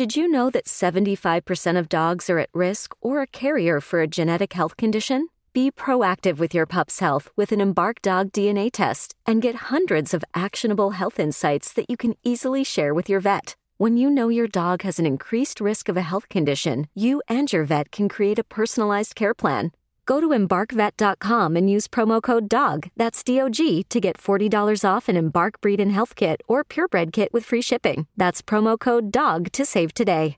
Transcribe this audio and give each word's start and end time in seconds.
Did 0.00 0.16
you 0.16 0.28
know 0.28 0.48
that 0.48 0.64
75% 0.64 1.78
of 1.78 1.90
dogs 1.90 2.30
are 2.30 2.38
at 2.38 2.48
risk 2.54 2.94
or 3.02 3.20
a 3.20 3.26
carrier 3.26 3.82
for 3.82 4.00
a 4.00 4.06
genetic 4.06 4.54
health 4.54 4.78
condition? 4.78 5.28
Be 5.52 5.70
proactive 5.70 6.38
with 6.38 6.54
your 6.54 6.64
pup's 6.64 7.00
health 7.00 7.28
with 7.36 7.52
an 7.52 7.60
Embark 7.60 8.00
Dog 8.00 8.32
DNA 8.32 8.70
test 8.72 9.14
and 9.26 9.42
get 9.42 9.68
hundreds 9.68 10.14
of 10.14 10.24
actionable 10.34 10.92
health 10.92 11.20
insights 11.20 11.74
that 11.74 11.90
you 11.90 11.98
can 11.98 12.14
easily 12.24 12.64
share 12.64 12.94
with 12.94 13.10
your 13.10 13.20
vet. 13.20 13.56
When 13.76 13.98
you 13.98 14.08
know 14.08 14.28
your 14.28 14.46
dog 14.46 14.80
has 14.84 14.98
an 14.98 15.04
increased 15.04 15.60
risk 15.60 15.90
of 15.90 15.98
a 15.98 16.08
health 16.10 16.30
condition, 16.30 16.88
you 16.94 17.20
and 17.28 17.52
your 17.52 17.64
vet 17.64 17.92
can 17.92 18.08
create 18.08 18.38
a 18.38 18.50
personalized 18.58 19.14
care 19.14 19.34
plan. 19.34 19.70
Go 20.06 20.20
to 20.20 20.28
embarkvet.com 20.28 21.56
and 21.56 21.70
use 21.70 21.88
promo 21.88 22.22
code 22.22 22.48
DOG, 22.48 22.90
that's 22.96 23.22
D 23.22 23.40
O 23.40 23.48
G, 23.48 23.84
to 23.84 24.00
get 24.00 24.18
$40 24.18 24.84
off 24.84 25.08
an 25.08 25.16
Embark 25.16 25.60
Breed 25.60 25.80
and 25.80 25.92
Health 25.92 26.14
Kit 26.14 26.40
or 26.46 26.64
Purebred 26.64 27.12
Kit 27.12 27.32
with 27.32 27.44
free 27.44 27.62
shipping. 27.62 28.06
That's 28.16 28.42
promo 28.42 28.78
code 28.78 29.10
DOG 29.10 29.52
to 29.52 29.64
save 29.64 29.94
today. 29.94 30.36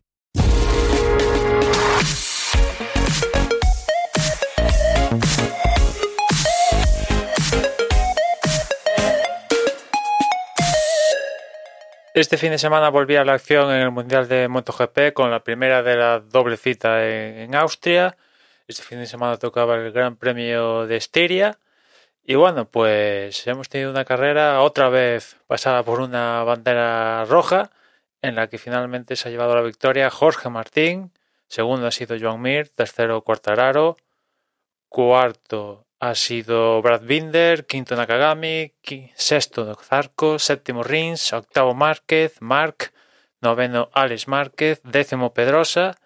Este 12.14 12.36
fin 12.36 12.50
de 12.50 12.58
semana 12.58 12.90
volví 12.90 13.16
a 13.16 13.24
la 13.24 13.32
acción 13.32 13.70
en 13.70 13.80
el 13.80 13.90
Mundial 13.90 14.28
de 14.28 14.46
MotoGP 14.46 15.14
con 15.14 15.30
la 15.30 15.42
primera 15.42 15.82
de 15.82 15.96
la 15.96 16.20
doble 16.20 16.58
cita 16.58 17.08
en 17.08 17.54
Austria. 17.54 18.18
Este 18.68 18.82
fin 18.82 18.98
de 18.98 19.06
semana 19.06 19.36
tocaba 19.38 19.74
el 19.76 19.92
Gran 19.92 20.16
Premio 20.16 20.86
de 20.86 20.96
Estiria. 20.96 21.58
Y 22.24 22.36
bueno, 22.36 22.68
pues 22.70 23.46
hemos 23.46 23.68
tenido 23.68 23.90
una 23.90 24.04
carrera 24.04 24.62
otra 24.62 24.88
vez 24.88 25.36
pasada 25.46 25.82
por 25.82 26.00
una 26.00 26.44
bandera 26.44 27.24
roja, 27.24 27.70
en 28.22 28.36
la 28.36 28.46
que 28.46 28.58
finalmente 28.58 29.16
se 29.16 29.28
ha 29.28 29.32
llevado 29.32 29.56
la 29.56 29.62
victoria 29.62 30.08
Jorge 30.10 30.48
Martín, 30.48 31.12
segundo 31.48 31.88
ha 31.88 31.90
sido 31.90 32.16
Joan 32.18 32.40
Mir, 32.40 32.68
tercero 32.68 33.22
Quartararo, 33.22 33.96
cuarto 34.88 35.86
ha 35.98 36.14
sido 36.14 36.80
Brad 36.82 37.02
Binder, 37.02 37.66
quinto 37.66 37.96
Nakagami, 37.96 38.72
sexto 39.16 39.74
Zarco, 39.74 40.38
séptimo 40.38 40.84
Rins, 40.84 41.32
octavo 41.32 41.74
Márquez, 41.74 42.40
Mark, 42.40 42.92
noveno 43.40 43.90
Alex 43.92 44.28
Márquez, 44.28 44.80
décimo 44.84 45.34
Pedrosa, 45.34 45.96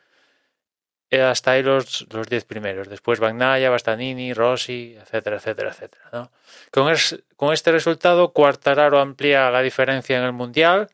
hasta 1.22 1.52
ahí 1.52 1.62
los, 1.62 2.06
los 2.12 2.28
diez 2.28 2.44
primeros. 2.44 2.88
Después 2.88 3.20
Bagnaya, 3.20 3.70
Bastanini, 3.70 4.32
Rossi, 4.32 4.96
etcétera, 5.00 5.36
etcétera, 5.36 5.70
etcétera. 5.70 6.30
Con, 6.70 6.94
con 7.36 7.52
este 7.52 7.72
resultado, 7.72 8.32
Quartararo 8.32 9.00
amplía 9.00 9.50
la 9.50 9.62
diferencia 9.62 10.18
en 10.18 10.24
el 10.24 10.32
Mundial. 10.32 10.88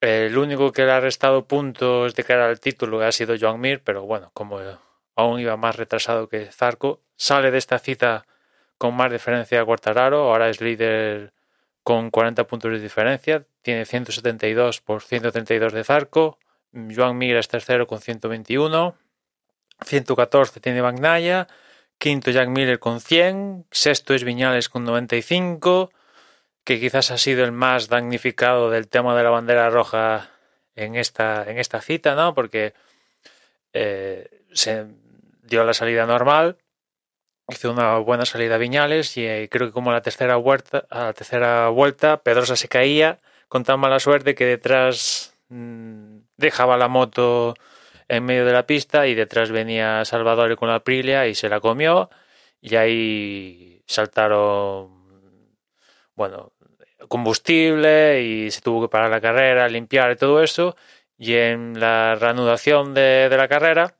El 0.00 0.38
único 0.38 0.72
que 0.72 0.84
le 0.84 0.92
ha 0.92 1.00
restado 1.00 1.46
puntos 1.46 2.14
de 2.14 2.24
cara 2.24 2.46
al 2.46 2.60
título 2.60 3.00
ha 3.00 3.10
sido 3.10 3.34
Joan 3.38 3.60
Mir, 3.60 3.82
pero 3.82 4.02
bueno, 4.02 4.30
como 4.32 4.60
aún 5.16 5.40
iba 5.40 5.56
más 5.56 5.74
retrasado 5.76 6.28
que 6.28 6.46
Zarco, 6.52 7.00
sale 7.16 7.50
de 7.50 7.58
esta 7.58 7.80
cita 7.80 8.24
con 8.78 8.94
más 8.94 9.10
diferencia 9.10 9.60
a 9.60 9.64
Quartararo, 9.64 10.30
ahora 10.30 10.48
es 10.48 10.60
líder 10.60 11.32
con 11.82 12.10
40 12.10 12.46
puntos 12.46 12.70
de 12.70 12.78
diferencia, 12.78 13.44
tiene 13.62 13.84
172 13.84 14.80
por 14.80 15.02
132 15.02 15.72
de 15.72 15.82
Zarco, 15.82 16.38
Joan 16.72 17.16
Mir 17.16 17.36
es 17.36 17.48
tercero 17.48 17.86
con 17.86 18.00
121, 18.00 18.96
114 19.84 20.60
tiene 20.60 20.80
Bagnaya, 20.80 21.48
quinto 21.98 22.30
Jack 22.30 22.48
Miller 22.48 22.78
con 22.78 23.00
100, 23.00 23.66
sexto 23.70 24.14
es 24.14 24.24
Viñales 24.24 24.68
con 24.68 24.84
95, 24.84 25.90
que 26.64 26.80
quizás 26.80 27.10
ha 27.10 27.18
sido 27.18 27.44
el 27.44 27.52
más 27.52 27.88
damnificado 27.88 28.70
del 28.70 28.88
tema 28.88 29.16
de 29.16 29.22
la 29.22 29.30
bandera 29.30 29.70
roja 29.70 30.30
en 30.74 30.96
esta, 30.96 31.48
en 31.50 31.58
esta 31.58 31.80
cita, 31.80 32.14
¿no? 32.14 32.34
Porque 32.34 32.74
eh, 33.72 34.28
se 34.52 34.86
dio 35.42 35.64
la 35.64 35.74
salida 35.74 36.06
normal, 36.06 36.58
hizo 37.48 37.72
una 37.72 37.98
buena 37.98 38.26
salida 38.26 38.58
Viñales 38.58 39.16
y 39.16 39.26
eh, 39.26 39.48
creo 39.50 39.68
que 39.68 39.72
como 39.72 39.90
a 39.90 39.94
la 39.94 40.02
tercera 40.02 40.36
vuelta, 40.36 40.86
a 40.90 41.04
la 41.04 41.12
tercera 41.14 41.68
vuelta 41.70 42.22
Pedrosa 42.22 42.56
se 42.56 42.68
caía 42.68 43.18
con 43.48 43.64
tan 43.64 43.80
mala 43.80 43.98
suerte 43.98 44.34
que 44.34 44.44
detrás 44.44 45.34
mmm, 45.48 46.18
dejaba 46.38 46.76
la 46.78 46.88
moto 46.88 47.54
en 48.08 48.24
medio 48.24 48.46
de 48.46 48.52
la 48.52 48.66
pista 48.66 49.06
y 49.06 49.14
detrás 49.14 49.50
venía 49.50 50.04
Salvador 50.04 50.56
con 50.56 50.68
la 50.68 50.76
Aprilia 50.76 51.26
y 51.26 51.34
se 51.34 51.48
la 51.48 51.60
comió 51.60 52.10
y 52.60 52.76
ahí 52.76 53.82
saltaron 53.86 54.88
bueno 56.14 56.52
combustible 57.08 58.22
y 58.22 58.50
se 58.50 58.60
tuvo 58.62 58.82
que 58.82 58.88
parar 58.90 59.10
la 59.10 59.20
carrera, 59.20 59.68
limpiar 59.68 60.12
y 60.12 60.16
todo 60.16 60.42
eso 60.42 60.76
y 61.18 61.34
en 61.34 61.78
la 61.80 62.14
reanudación 62.16 62.94
de, 62.94 63.28
de 63.28 63.36
la 63.36 63.48
carrera 63.48 63.98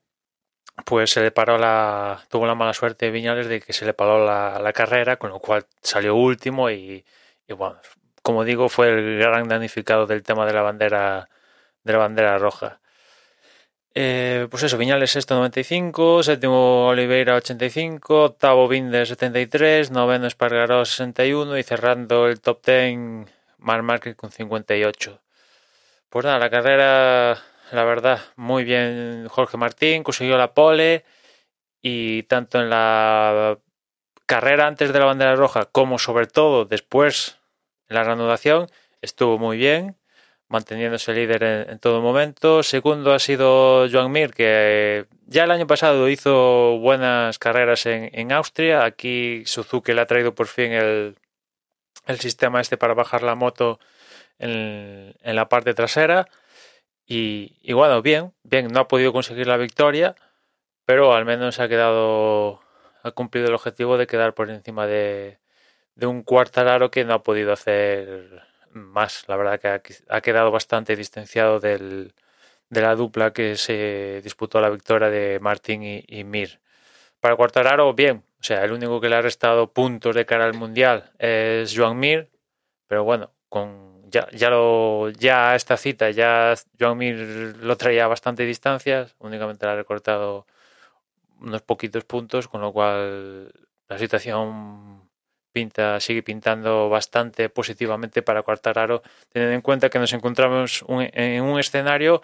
pues 0.85 1.11
se 1.11 1.21
le 1.23 1.31
paró 1.31 1.59
la. 1.59 2.25
tuvo 2.29 2.47
la 2.47 2.55
mala 2.55 2.73
suerte 2.75 3.07
de 3.07 3.13
Viñales 3.13 3.49
de 3.49 3.61
que 3.61 3.73
se 3.73 3.85
le 3.85 3.95
paró 3.95 4.25
la, 4.25 4.59
la 4.61 4.73
carrera, 4.73 5.17
con 5.17 5.31
lo 5.31 5.41
cual 5.41 5.67
salió 5.83 6.15
último 6.15 6.71
y, 6.71 7.05
y, 7.47 7.53
bueno, 7.53 7.79
como 8.23 8.45
digo, 8.45 8.69
fue 8.69 8.89
el 8.89 9.19
gran 9.19 9.49
damnificado 9.49 10.07
del 10.07 10.23
tema 10.23 10.47
de 10.47 10.53
la 10.53 10.63
bandera 10.63 11.29
de 11.89 11.93
la 11.95 11.99
bandera 11.99 12.39
roja. 12.39 12.81
Eh, 13.95 14.47
pues 14.51 14.63
eso, 14.63 14.79
Viñales 14.79 15.11
sexto 15.11 15.35
95, 15.35 16.23
séptimo 16.23 16.87
Oliveira 16.87 17.35
85, 17.35 18.25
octavo 18.25 18.69
Binder 18.69 19.07
73, 19.07 19.91
noveno 19.91 20.27
Espargaró 20.27 20.85
61 20.85 21.59
y 21.59 21.63
cerrando 21.65 22.29
el 22.29 22.41
top 22.41 22.65
10 22.65 23.27
Mar 23.59 23.83
Márquez 23.83 24.15
con 24.15 24.31
58. 24.31 25.21
Pues 26.11 26.25
nada, 26.25 26.39
la 26.39 26.51
carrera 26.51 27.43
la 27.73 27.85
verdad, 27.85 28.21
muy 28.37 28.65
bien 28.65 29.27
Jorge 29.29 29.57
Martín, 29.57 30.03
consiguió 30.03 30.39
la 30.39 30.55
pole 30.55 31.05
y 31.83 32.23
tanto 32.25 32.61
en 32.61 32.71
la 32.71 33.59
carrera 34.27 34.67
antes 34.67 34.93
de 34.93 34.99
la 34.99 35.07
bandera 35.07 35.37
roja 35.37 35.65
como 35.65 35.99
sobre 35.99 36.27
todo 36.27 36.67
después 36.67 37.39
en 37.89 37.97
la 37.97 38.05
reanudación 38.05 38.69
estuvo 39.01 39.39
muy 39.39 39.57
bien, 39.57 39.97
manteniéndose 40.49 41.13
líder 41.15 41.43
en, 41.43 41.79
todo 41.79 42.01
momento. 42.01 42.63
Segundo 42.63 43.13
ha 43.13 43.19
sido 43.19 43.87
Joan 43.91 44.11
Mir, 44.11 44.33
que 44.33 45.07
ya 45.27 45.45
el 45.45 45.51
año 45.51 45.67
pasado 45.67 46.09
hizo 46.09 46.79
buenas 46.79 47.39
carreras 47.39 47.87
en, 47.87 48.11
en 48.13 48.33
Austria. 48.33 48.85
Aquí 48.85 49.43
Suzuki 49.47 49.93
le 49.93 50.01
ha 50.01 50.07
traído 50.07 50.35
por 50.35 50.47
fin 50.47 50.73
el, 50.73 51.17
el 52.07 52.21
sistema 52.21 52.61
este 52.61 52.77
para 52.77 52.95
bajar 52.95 53.23
la 53.23 53.35
moto 53.35 53.79
en, 54.39 55.15
en 55.23 55.37
la 55.37 55.49
parte 55.49 55.75
trasera. 55.75 56.29
Y, 57.07 57.59
y, 57.63 57.73
bueno, 57.73 58.03
bien, 58.03 58.35
bien, 58.43 58.69
no 58.69 58.81
ha 58.81 58.89
podido 58.89 59.13
conseguir 59.13 59.47
la 59.47 59.57
victoria, 59.57 60.15
pero 60.85 61.15
al 61.15 61.25
menos 61.25 61.61
ha 61.61 61.69
quedado, 61.69 62.61
ha 63.03 63.11
cumplido 63.13 63.49
el 63.49 63.55
objetivo 63.55 63.99
de 63.99 64.07
quedar 64.07 64.35
por 64.35 64.51
encima 64.51 64.87
de, 64.87 65.39
de 65.95 66.07
un 66.07 66.23
cuartararo 66.23 66.91
que 66.91 67.05
no 67.05 67.15
ha 67.15 67.23
podido 67.23 67.53
hacer 67.53 68.48
más. 68.73 69.25
La 69.29 69.37
verdad 69.37 69.61
que 69.61 69.95
ha, 70.09 70.21
quedado 70.21 70.51
bastante 70.51 70.97
distanciado 70.97 71.61
del, 71.61 72.15
de 72.71 72.81
la 72.81 72.95
dupla 72.95 73.33
que 73.33 73.57
se 73.57 74.21
disputó 74.23 74.61
la 74.61 74.71
victoria 74.71 75.11
de 75.11 75.39
Martín 75.41 75.83
y, 75.83 76.05
y 76.07 76.25
Mir. 76.25 76.61
Para 77.21 77.37
Cuartararo, 77.37 77.95
bien, 77.95 78.25
o 78.41 78.43
sea, 78.43 78.65
el 78.65 78.73
único 78.73 79.01
que 79.01 79.09
le 79.09 79.17
ha 79.17 79.23
restado 79.23 79.73
puntos 79.73 80.15
de 80.15 80.27
cara 80.27 80.45
al 80.45 80.55
Mundial 80.55 81.13
es 81.19 81.75
Joan 81.77 81.99
Mir, 81.99 82.31
pero 82.87 83.05
bueno, 83.05 83.33
con 83.49 83.89
ya, 84.11 84.29
ya, 84.33 84.51
lo, 84.51 85.11
ya 85.11 85.55
esta 85.57 85.77
cita, 85.77 86.11
ya 86.11 86.55
Joan 86.79 86.99
Mir 86.99 87.57
lo 87.61 87.77
traía 87.77 88.05
a 88.05 88.09
bastante 88.09 88.45
distancias, 88.45 89.17
únicamente 89.19 89.67
le 89.67 89.73
ha 89.73 89.77
recortado 89.77 90.47
unos 91.41 91.63
poquitos 91.63 92.05
puntos, 92.05 92.49
con 92.49 92.61
lo 92.61 92.73
cual 92.73 93.53
la 93.89 93.99
situación 93.99 95.08
pinta, 95.53 96.01
sigue 96.01 96.23
pintando 96.23 96.89
bastante 96.89 97.49
positivamente 97.49 98.23
para 98.23 98.43
Quartararo, 98.43 99.03
teniendo 99.31 99.55
en 99.55 99.63
cuenta 99.63 99.91
que 99.91 99.99
nos 99.99 100.13
encontramos 100.13 100.83
un, 100.83 101.09
en 101.13 101.43
un 101.43 101.59
escenario 101.59 102.23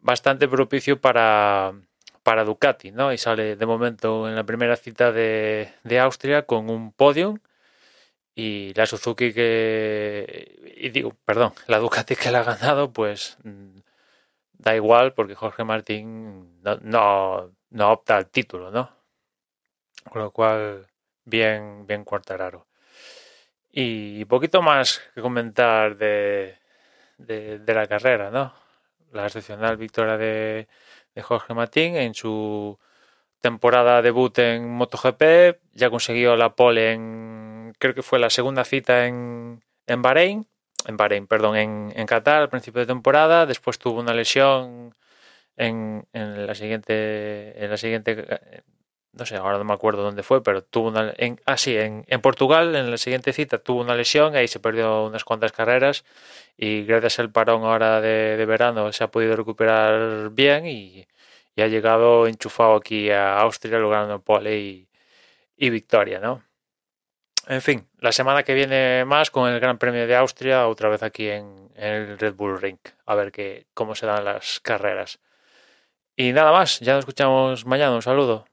bastante 0.00 0.48
propicio 0.48 1.00
para, 1.00 1.72
para 2.22 2.44
Ducati, 2.44 2.90
¿no? 2.92 3.12
Y 3.12 3.18
sale 3.18 3.56
de 3.56 3.66
momento 3.66 4.28
en 4.28 4.34
la 4.36 4.44
primera 4.44 4.76
cita 4.76 5.12
de, 5.12 5.72
de 5.84 6.00
Austria 6.00 6.42
con 6.42 6.70
un 6.70 6.92
podium 6.92 7.38
y 8.38 8.72
la 8.74 8.86
Suzuki 8.86 9.32
que 9.34 10.74
y 10.76 10.90
digo 10.90 11.16
perdón 11.24 11.54
la 11.66 11.78
Ducati 11.78 12.14
que 12.14 12.30
la 12.30 12.40
ha 12.40 12.44
ganado 12.44 12.92
pues 12.92 13.36
mm, 13.42 13.78
da 14.52 14.76
igual 14.76 15.12
porque 15.14 15.34
Jorge 15.34 15.64
Martín 15.64 16.62
no, 16.62 16.76
no, 16.82 17.50
no 17.70 17.90
opta 17.90 18.16
al 18.16 18.28
título 18.28 18.70
no 18.70 18.90
con 20.08 20.22
lo 20.22 20.30
cual 20.30 20.86
bien 21.28 21.86
bien 21.86 22.04
Cuartararo. 22.04 22.66
Y 23.70 24.24
poquito 24.26 24.62
más 24.62 25.00
que 25.14 25.20
comentar 25.20 25.96
de, 25.96 26.56
de, 27.18 27.74
la 27.74 27.86
carrera 27.86 28.30
no 28.30 28.52
la 29.12 29.26
excepcional 29.26 29.76
victoria 29.76 30.16
de, 30.16 30.68
de 31.14 31.22
Jorge 31.22 31.54
Martín 31.54 31.96
en 31.96 32.14
su 32.14 32.78
temporada 33.40 34.02
debut 34.02 34.36
en 34.38 34.68
MotoGP, 34.70 35.58
ya 35.72 35.90
consiguió 35.90 36.36
la 36.36 36.54
pole 36.54 36.92
en, 36.92 37.72
creo 37.78 37.94
que 37.94 38.02
fue 38.02 38.18
la 38.18 38.30
segunda 38.30 38.64
cita 38.64 39.06
en, 39.06 39.62
en 39.86 40.02
Bahrein, 40.02 40.46
en 40.86 40.96
Bahrein, 40.96 41.26
perdón, 41.26 41.56
en, 41.56 41.92
en 41.94 42.06
Qatar 42.06 42.42
al 42.42 42.48
principio 42.50 42.80
de 42.80 42.86
temporada, 42.86 43.46
después 43.46 43.78
tuvo 43.78 44.00
una 44.00 44.14
lesión 44.14 44.94
en, 45.56 46.06
en 46.12 46.46
la 46.46 46.54
siguiente, 46.54 47.62
en 47.62 47.70
la 47.70 47.76
siguiente, 47.76 48.64
no 49.18 49.26
sé, 49.26 49.36
ahora 49.36 49.58
no 49.58 49.64
me 49.64 49.74
acuerdo 49.74 50.02
dónde 50.02 50.22
fue, 50.22 50.42
pero 50.42 50.62
tuvo 50.62 50.88
una, 50.88 51.12
en, 51.18 51.40
ah, 51.46 51.56
en, 51.66 52.20
Portugal, 52.22 52.74
en 52.76 52.90
la 52.90 52.98
siguiente 52.98 53.32
cita 53.32 53.58
tuvo 53.58 53.80
una 53.82 53.94
lesión, 53.94 54.36
ahí 54.36 54.48
se 54.48 54.60
perdió 54.60 55.04
unas 55.06 55.24
cuantas 55.24 55.52
carreras 55.52 56.04
y 56.56 56.84
gracias 56.84 57.18
al 57.18 57.32
parón 57.32 57.64
ahora 57.64 58.00
de, 58.00 58.36
de 58.36 58.46
verano 58.46 58.92
se 58.92 59.04
ha 59.04 59.10
podido 59.10 59.36
recuperar 59.36 60.30
bien 60.30 60.66
y, 60.66 61.06
y, 61.56 61.62
ha 61.62 61.66
llegado 61.68 62.26
enchufado 62.28 62.76
aquí 62.76 63.10
a 63.10 63.40
Austria 63.40 63.78
logrando 63.78 64.22
pole 64.22 64.58
y, 64.58 64.88
y 65.56 65.70
victoria, 65.70 66.20
¿no? 66.20 66.44
En 67.48 67.62
fin, 67.62 67.88
la 67.98 68.12
semana 68.12 68.42
que 68.42 68.54
viene 68.54 69.04
más 69.04 69.30
con 69.30 69.50
el 69.50 69.58
Gran 69.60 69.78
Premio 69.78 70.06
de 70.06 70.16
Austria, 70.16 70.68
otra 70.68 70.88
vez 70.90 71.02
aquí 71.02 71.28
en, 71.28 71.70
en 71.74 71.92
el 71.94 72.18
Red 72.18 72.34
Bull 72.34 72.60
Ring, 72.60 72.78
a 73.06 73.14
ver 73.14 73.32
que, 73.32 73.66
cómo 73.74 73.94
se 73.94 74.06
dan 74.06 74.24
las 74.24 74.60
carreras. 74.60 75.18
Y 76.16 76.32
nada 76.32 76.52
más, 76.52 76.80
ya 76.80 76.94
nos 76.94 77.00
escuchamos 77.00 77.64
mañana, 77.64 77.94
un 77.94 78.02
saludo. 78.02 78.44